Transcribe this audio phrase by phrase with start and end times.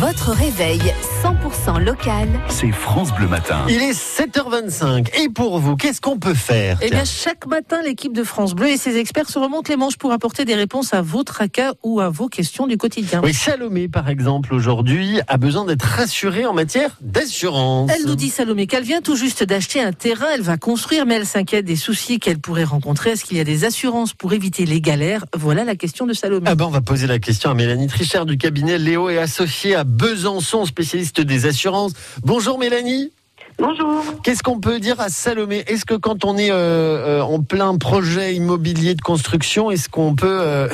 [0.00, 0.80] Votre réveil
[1.24, 2.28] 100% local.
[2.48, 3.64] C'est France Bleu Matin.
[3.68, 5.08] Il est 7h25.
[5.20, 8.68] Et pour vous, qu'est-ce qu'on peut faire Eh bien, chaque matin, l'équipe de France Bleu
[8.68, 11.98] et ses experts se remontent les manches pour apporter des réponses à vos tracas ou
[11.98, 13.22] à vos questions du quotidien.
[13.24, 17.90] Oui, Salomé, par exemple, aujourd'hui, a besoin d'être rassurée en matière d'assurance.
[17.92, 21.16] Elle nous dit, Salomé, qu'elle vient tout juste d'acheter un terrain, elle va construire, mais
[21.16, 23.10] elle s'inquiète des soucis qu'elle pourrait rencontrer.
[23.10, 25.24] Est-ce qu'il y a des assurances pour éviter les galères?
[25.36, 26.46] Voilà la question de Salomé.
[26.48, 29.74] Ah ben, on va poser la question à Mélanie Trichard du cabinet Léo et associé
[29.74, 31.92] à Besançon, spécialiste des assurances.
[32.22, 33.10] Bonjour Mélanie.
[33.58, 34.04] Bonjour.
[34.22, 35.64] Qu'est-ce qu'on peut dire à Salomé?
[35.66, 40.14] Est-ce que quand on est euh, euh, en plein projet immobilier de construction, est-ce qu'on
[40.14, 40.68] peut euh,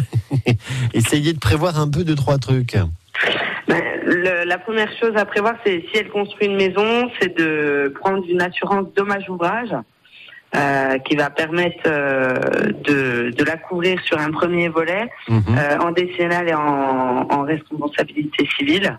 [0.95, 2.77] essayer de prévoir un peu de trois trucs?
[3.69, 7.95] Ben, le- la première chose à prévoir, c'est si elle construit une maison, c'est de
[8.01, 9.71] prendre une assurance dommage ouvrage
[10.57, 12.35] euh, qui va permettre euh,
[12.85, 15.43] de, de la couvrir sur un premier volet Mhm.
[15.59, 18.99] euh, en décennale et en, en responsabilité civile.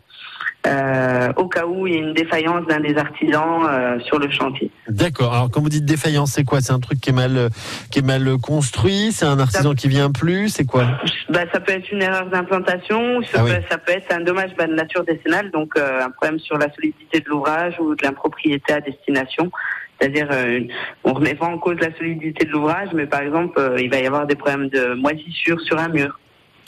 [0.67, 4.27] euh, au cas où il y a une défaillance d'un des artisans euh, sur le
[4.31, 4.71] chantier.
[4.89, 5.31] D'accord.
[5.31, 6.59] Alors quand vous dites défaillance, c'est quoi?
[6.59, 7.49] C'est un truc qui est mal,
[7.91, 9.11] qui est mal construit?
[9.11, 10.49] C'est un artisan qui vient plus?
[10.49, 10.85] C'est quoi?
[11.29, 13.51] Bah, ça peut être une erreur d'implantation, ou ça, Ah oui.
[13.51, 16.57] peut, ça peut être un dommage bah, de nature décennale, donc euh, un problème sur
[16.57, 19.51] la solidité de l'ouvrage ou de la propriété à destination.
[19.99, 20.59] C'est-à-dire, euh,
[21.03, 23.99] on remet pas en cause la solidité de l'ouvrage, mais par exemple, euh, il va
[23.99, 26.19] y avoir des problèmes de moisissure sur un mur.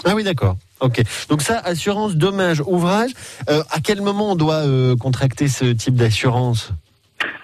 [0.05, 0.55] Ah oui, d'accord.
[0.79, 1.01] Ok.
[1.29, 3.11] Donc ça, assurance dommage ouvrage.
[3.49, 4.63] Euh, à quel moment on doit
[4.99, 6.71] contracter ce type d'assurance?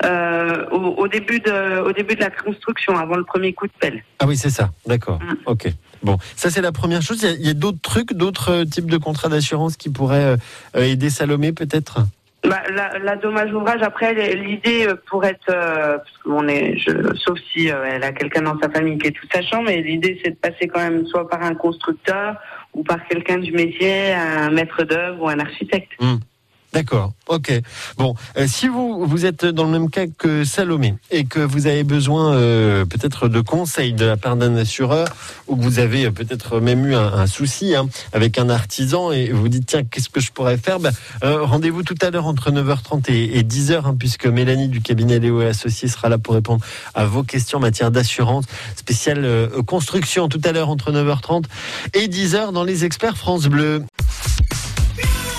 [0.06, 3.72] Euh, au, au début de, au début de la construction, avant le premier coup de
[3.80, 4.04] pelle.
[4.20, 4.70] Ah oui, c'est ça.
[4.86, 5.20] D'accord.
[5.20, 5.34] Mm.
[5.48, 5.68] Ok.
[6.04, 7.24] Bon, ça c'est la première chose.
[7.24, 10.36] Il y a- a, d'autres trucs, d'autres types de contrats d'assurance qui pourraient
[10.76, 12.00] aider Salomé peut-être?
[12.44, 16.92] Bah, la, la dommage ouvrage, après, l'idée euh, pour être, euh, parce qu'on est, je,
[17.16, 20.20] sauf si euh, elle a quelqu'un dans sa famille qui est tout sachant, mais l'idée
[20.22, 22.36] c'est de passer quand même soit par un constructeur
[22.74, 25.92] ou par quelqu'un du métier, un maître d'œuvre ou un architecte.
[26.74, 27.62] D'accord, ok.
[27.98, 31.68] Bon, euh, si vous vous êtes dans le même cas que Salomé et que vous
[31.68, 35.08] avez besoin euh, peut-être de conseils de la part d'un assureur
[35.48, 39.30] ou que vous avez euh, peut-être même eu un, souci hein, avec un artisan et
[39.30, 40.80] vous dites tiens qu'est-ce que je pourrais faire?
[40.80, 40.92] Ben,
[41.24, 45.20] euh, Rendez-vous tout à l'heure entre 9h30 et, et 10h hein, puisque Mélanie du cabinet
[45.20, 48.46] Léo et Associés sera là pour répondre à vos questions en matière d'assurance
[48.76, 51.44] spéciale construction tout à l'heure entre 9h30
[51.94, 53.84] et 10h dans les experts France Bleu.